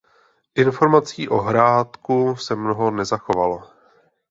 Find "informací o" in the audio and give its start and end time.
0.55-1.37